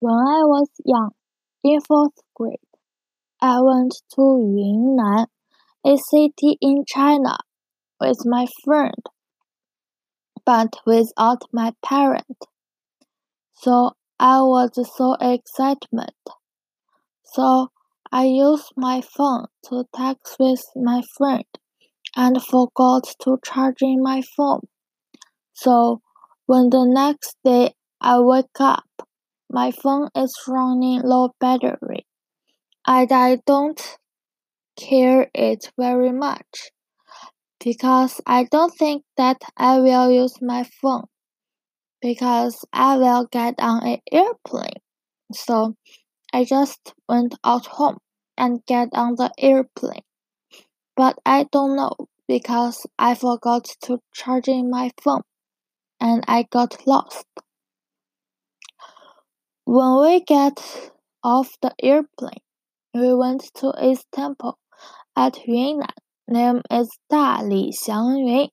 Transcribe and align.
When 0.00 0.14
I 0.14 0.42
was 0.44 0.68
young, 0.84 1.12
in 1.62 1.80
fourth 1.80 2.18
grade, 2.34 2.58
I 3.40 3.60
went 3.60 4.02
to 4.16 4.22
Yunnan, 4.22 5.26
a 5.84 5.96
city 5.98 6.58
in 6.60 6.84
China, 6.86 7.38
with 8.00 8.26
my 8.26 8.46
friend, 8.64 8.94
but 10.44 10.76
without 10.84 11.44
my 11.50 11.72
parent. 11.82 12.36
So 13.54 13.92
I 14.18 14.42
was 14.42 14.72
so 14.96 15.12
excited. 15.20 15.86
So 17.24 17.68
I 18.12 18.24
used 18.24 18.72
my 18.76 19.00
phone 19.00 19.46
to 19.70 19.86
text 19.96 20.36
with 20.38 20.62
my 20.76 21.00
friend 21.16 21.46
and 22.16 22.42
forgot 22.44 23.04
to 23.22 23.38
charge 23.44 23.78
my 23.82 24.22
phone. 24.36 24.62
So 25.54 26.02
when 26.46 26.70
the 26.70 26.84
next 26.84 27.36
day 27.44 27.74
I 28.00 28.20
wake 28.20 28.60
up, 28.60 28.84
my 29.50 29.72
phone 29.72 30.08
is 30.16 30.34
running 30.48 31.02
low 31.02 31.30
battery, 31.40 32.06
and 32.86 33.12
I 33.12 33.36
don't 33.46 33.98
care 34.76 35.30
it 35.34 35.70
very 35.78 36.12
much 36.12 36.70
because 37.60 38.20
I 38.26 38.44
don't 38.44 38.74
think 38.76 39.04
that 39.16 39.42
I 39.56 39.78
will 39.80 40.10
use 40.10 40.40
my 40.42 40.64
phone 40.64 41.04
because 42.02 42.64
I 42.72 42.96
will 42.96 43.26
get 43.26 43.54
on 43.58 43.86
an 43.86 43.98
airplane. 44.12 44.80
So 45.32 45.74
I 46.32 46.44
just 46.44 46.94
went 47.08 47.36
out 47.44 47.66
home 47.66 47.98
and 48.38 48.64
get 48.66 48.90
on 48.94 49.16
the 49.16 49.32
airplane. 49.38 50.02
But 50.96 51.18
I 51.26 51.46
don't 51.50 51.74
know 51.76 51.92
because 52.28 52.86
I 52.98 53.14
forgot 53.16 53.64
to 53.82 54.00
charge 54.14 54.48
my 54.48 54.92
phone 55.02 55.22
and 56.00 56.24
I 56.28 56.44
got 56.50 56.86
lost. 56.86 57.26
When 59.70 60.00
we 60.00 60.18
get 60.18 60.58
off 61.22 61.56
the 61.62 61.72
airplane, 61.80 62.42
we 62.92 63.14
went 63.14 63.54
to 63.58 63.68
a 63.78 63.96
temple 64.10 64.58
at 65.14 65.46
Yunnan 65.46 65.86
name 66.26 66.62
is 66.68 66.90
Dali 67.08 67.70
Xiangyun, 67.70 68.48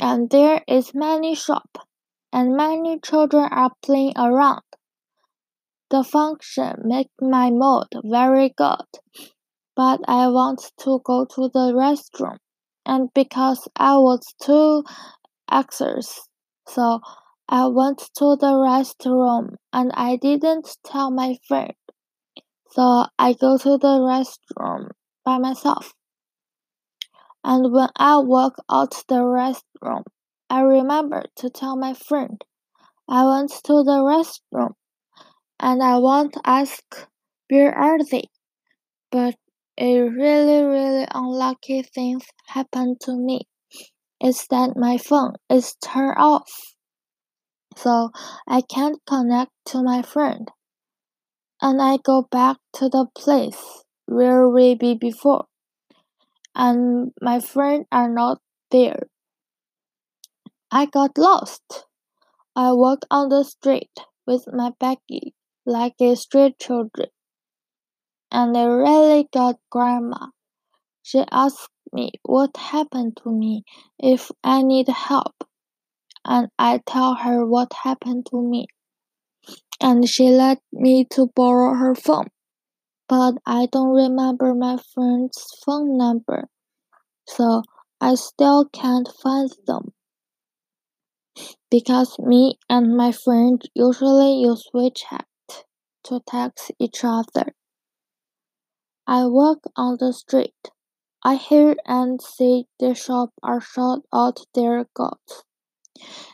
and 0.00 0.30
there 0.30 0.64
is 0.66 0.94
many 0.94 1.34
shop 1.34 1.86
and 2.32 2.56
many 2.56 2.98
children 2.98 3.46
are 3.50 3.72
playing 3.82 4.14
around. 4.16 4.62
The 5.90 6.02
function 6.02 6.76
make 6.82 7.10
my 7.20 7.50
mood 7.50 7.88
very 8.02 8.48
good, 8.48 8.88
but 9.76 10.00
I 10.08 10.28
want 10.28 10.72
to 10.78 11.02
go 11.04 11.26
to 11.26 11.50
the 11.52 11.74
restroom, 11.74 12.38
and 12.86 13.12
because 13.12 13.68
I 13.76 13.98
was 13.98 14.22
too 14.40 14.82
anxious, 15.50 16.26
so 16.66 17.00
I 17.50 17.66
went 17.68 17.98
to 18.18 18.36
the 18.36 18.52
restroom 18.52 19.56
and 19.72 19.90
I 19.94 20.16
didn't 20.16 20.76
tell 20.84 21.10
my 21.10 21.38
friend. 21.48 21.72
So 22.70 23.06
I 23.18 23.32
go 23.32 23.58
to 23.58 23.78
the 23.78 23.98
restroom 24.00 24.90
by 25.24 25.38
myself. 25.38 25.92
And 27.42 27.72
when 27.72 27.88
I 27.96 28.18
walk 28.18 28.56
out 28.70 28.92
the 29.08 29.16
restroom, 29.16 30.04
I 30.48 30.60
remember 30.60 31.24
to 31.36 31.50
tell 31.50 31.76
my 31.76 31.94
friend 31.94 32.44
I 33.08 33.24
went 33.26 33.50
to 33.64 33.82
the 33.84 34.00
restroom 34.02 34.74
and 35.60 35.82
I 35.82 35.98
want 35.98 36.34
to 36.34 36.40
ask 36.44 36.82
where 37.50 37.74
are 37.74 37.98
they? 38.04 38.28
But 39.10 39.36
a 39.78 40.00
really 40.00 40.62
really 40.64 41.06
unlucky 41.14 41.82
thing 41.82 42.22
happened 42.46 43.00
to 43.02 43.16
me. 43.16 43.48
It's 44.20 44.46
that 44.48 44.76
my 44.76 44.98
phone 44.98 45.34
is 45.50 45.74
turned 45.76 46.18
off 46.18 46.76
so 47.76 48.10
I 48.46 48.60
can't 48.60 48.98
connect 49.06 49.52
to 49.66 49.82
my 49.82 50.02
friend. 50.02 50.50
And 51.62 51.80
I 51.80 51.98
go 51.98 52.22
back 52.22 52.56
to 52.74 52.88
the 52.88 53.06
place 53.14 53.84
where 54.06 54.48
we 54.48 54.74
be 54.74 54.94
before, 54.94 55.46
and 56.54 57.12
my 57.22 57.40
friend 57.40 57.86
are 57.90 58.08
not 58.08 58.40
there. 58.70 59.08
I 60.70 60.86
got 60.86 61.18
lost. 61.18 61.86
I 62.56 62.72
walk 62.72 63.06
on 63.10 63.30
the 63.30 63.44
street 63.44 63.92
with 64.26 64.46
my 64.52 64.72
baggie 64.80 65.34
like 65.66 65.94
a 66.00 66.16
street 66.16 66.58
children. 66.58 67.08
And 68.30 68.56
I 68.56 68.64
really 68.64 69.28
got 69.32 69.60
grandma. 69.70 70.28
She 71.02 71.24
asked 71.30 71.70
me 71.92 72.12
what 72.22 72.56
happened 72.56 73.18
to 73.24 73.30
me 73.32 73.64
if 73.98 74.30
I 74.44 74.62
need 74.62 74.88
help 74.88 75.47
and 76.28 76.50
I 76.58 76.82
tell 76.86 77.14
her 77.14 77.46
what 77.46 77.72
happened 77.72 78.26
to 78.30 78.42
me. 78.42 78.66
And 79.80 80.06
she 80.06 80.28
let 80.28 80.58
me 80.70 81.06
to 81.12 81.30
borrow 81.34 81.74
her 81.74 81.94
phone. 81.94 82.28
But 83.08 83.36
I 83.46 83.66
don't 83.72 83.94
remember 83.94 84.54
my 84.54 84.76
friend's 84.92 85.42
phone 85.64 85.96
number, 85.96 86.50
so 87.26 87.62
I 87.98 88.14
still 88.16 88.66
can't 88.66 89.08
find 89.22 89.50
them. 89.66 89.94
Because 91.70 92.18
me 92.18 92.58
and 92.68 92.94
my 92.94 93.12
friend 93.12 93.62
usually 93.74 94.42
use 94.42 94.68
WeChat 94.74 95.24
to 96.04 96.20
text 96.28 96.72
each 96.78 97.00
other. 97.02 97.54
I 99.06 99.24
walk 99.24 99.60
on 99.76 99.96
the 99.98 100.12
street. 100.12 100.68
I 101.24 101.36
hear 101.36 101.76
and 101.86 102.20
see 102.20 102.66
the 102.78 102.94
shop 102.94 103.30
are 103.42 103.62
shut 103.62 104.00
out 104.12 104.40
their 104.54 104.84
goods 104.94 105.44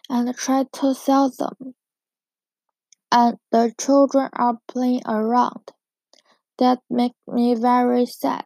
and 0.08 0.34
try 0.36 0.64
to 0.72 0.94
sell 0.94 1.30
them. 1.30 1.74
And 3.10 3.38
the 3.52 3.72
children 3.78 4.30
are 4.32 4.58
playing 4.68 5.02
around. 5.06 5.72
That 6.58 6.80
makes 6.88 7.18
me 7.26 7.54
very 7.54 8.06
sad. 8.06 8.44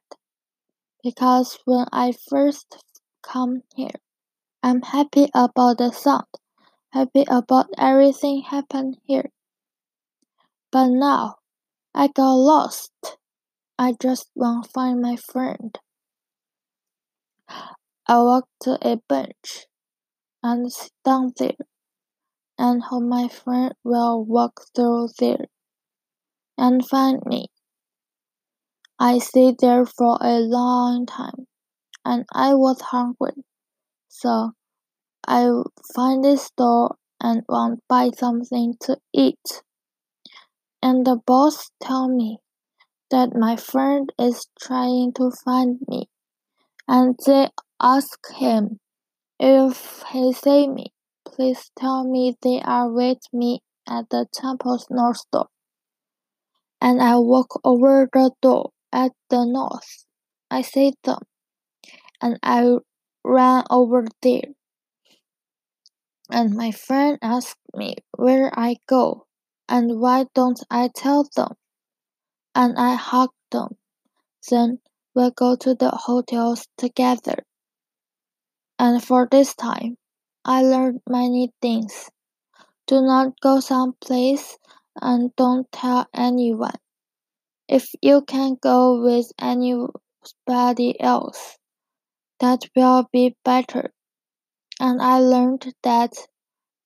Because 1.03 1.59
when 1.65 1.87
I 1.93 2.13
first 2.13 2.85
come 3.23 3.63
here, 3.75 4.01
I'm 4.63 4.83
happy 4.83 5.29
about 5.35 5.79
the 5.79 5.93
sound, 5.93 6.27
happy 6.91 7.25
about 7.29 7.67
everything 7.79 8.43
happened 8.43 8.99
here. 9.05 9.31
But 10.71 10.89
now, 10.89 11.37
I 11.95 12.09
got 12.09 12.35
lost. 12.35 12.93
I 13.79 13.95
just 14.01 14.31
won't 14.35 14.67
find 14.67 15.01
my 15.01 15.17
friend. 15.17 15.79
I 18.07 18.23
walk 18.23 18.49
to 18.63 18.79
a 18.83 18.97
bench 19.09 19.67
and 20.43 20.73
sit 20.73 20.93
down 21.05 21.33
there, 21.39 21.57
and 22.59 22.83
hope 22.83 23.05
my 23.05 23.29
friend 23.29 23.75
will 23.85 24.25
walk 24.25 24.63
through 24.75 25.09
there 25.19 25.47
and 26.57 26.87
find 26.87 27.23
me. 27.27 27.47
I 28.99 29.19
stayed 29.19 29.61
there 29.61 29.87
for 29.87 30.19
a 30.21 30.39
long 30.41 31.07
time, 31.07 31.47
and 32.05 32.25
I 32.33 32.55
was 32.55 32.81
hungry, 32.81 33.45
so 34.09 34.53
I 35.27 35.51
find 35.95 36.25
a 36.27 36.37
store 36.37 36.97
and 37.21 37.43
want 37.49 37.83
buy 37.89 38.11
something 38.17 38.75
to 38.81 38.99
eat. 39.13 39.63
And 40.83 41.07
the 41.07 41.17
boss 41.27 41.71
tell 41.81 42.09
me 42.09 42.39
that 43.11 43.35
my 43.35 43.57
friend 43.57 44.13
is 44.19 44.49
trying 44.61 45.13
to 45.15 45.31
find 45.45 45.81
me, 45.89 46.09
and 46.89 47.19
they 47.27 47.49
ask 47.81 48.19
him 48.37 48.81
if 49.39 50.03
he 50.13 50.33
see 50.33 50.69
me, 50.69 50.93
please 51.25 51.71
tell 51.79 52.05
me 52.05 52.37
they 52.43 52.61
are 52.63 52.91
with 52.91 53.19
me 53.33 53.61
at 53.89 54.09
the 54.11 54.27
temple's 54.33 54.87
north 54.91 55.23
door. 55.31 55.49
And 56.81 57.03
I 57.03 57.17
walk 57.19 57.61
over 57.65 58.09
the 58.13 58.31
door 58.41 58.71
at 58.93 59.13
the 59.31 59.45
north. 59.45 60.05
I 60.51 60.63
see 60.63 60.95
them, 61.05 61.21
and 62.21 62.39
I 62.43 62.79
ran 63.25 63.65
over 63.71 64.07
there. 64.23 64.55
And 66.31 66.55
my 66.55 66.71
friend 66.71 67.19
asked 67.23 67.59
me 67.75 67.97
where 68.17 68.51
I 68.59 68.77
go, 68.87 69.27
and 69.69 70.01
why 70.01 70.27
don't 70.35 70.61
I 70.71 70.91
tell 70.95 71.29
them? 71.35 71.55
And 72.55 72.79
I 72.79 72.95
hug 72.95 73.31
them. 73.51 73.77
Then 74.51 74.81
we 75.15 75.31
go 75.31 75.57
to 75.57 75.75
the 75.75 75.91
hotels 75.91 76.67
together. 76.77 77.45
And 78.79 79.03
for 79.03 79.29
this 79.31 79.55
time, 79.55 79.99
I 80.45 80.63
learned 80.63 81.03
many 81.09 81.53
things. 81.61 82.11
Do 82.87 83.03
not 83.03 83.41
go 83.41 83.61
someplace 83.61 84.57
and 85.01 85.35
don't 85.37 85.71
tell 85.73 86.07
anyone. 86.15 86.79
If 87.69 87.91
you 88.01 88.23
can 88.23 88.57
go 88.61 89.03
with 89.03 89.31
anybody 89.39 91.01
else, 91.01 91.59
that 92.41 92.65
will 92.75 93.09
be 93.13 93.37
better. 93.45 93.93
And 94.81 95.03
I 95.03 95.19
learned 95.19 95.75
that 95.83 96.15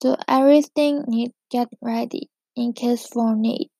do 0.00 0.16
everything 0.26 1.04
need 1.06 1.32
get 1.50 1.68
ready 1.80 2.30
in 2.56 2.72
case 2.72 3.06
for 3.06 3.36
need. 3.36 3.70